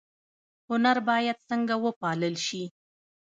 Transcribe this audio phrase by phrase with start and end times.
[0.69, 2.63] هنر باید څنګه وپال ل شي؟